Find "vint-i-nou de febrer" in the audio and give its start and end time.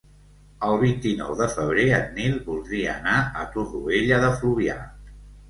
0.83-1.85